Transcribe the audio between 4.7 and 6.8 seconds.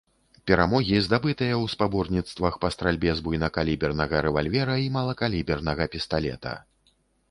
і малакалібернага пісталета.